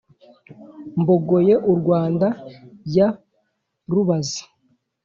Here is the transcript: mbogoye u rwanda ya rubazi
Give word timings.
mbogoye 0.99 1.53
u 1.71 1.73
rwanda 1.79 2.27
ya 2.95 3.07
rubazi 3.91 4.41